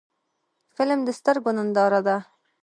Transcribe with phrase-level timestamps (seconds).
[0.75, 2.17] فلم د سترګو ننداره ده